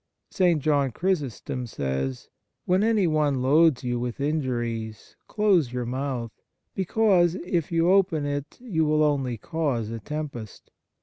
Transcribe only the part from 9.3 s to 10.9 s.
cause a tempest.